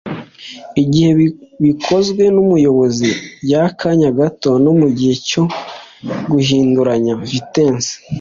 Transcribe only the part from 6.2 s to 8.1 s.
guhinduranya vitesse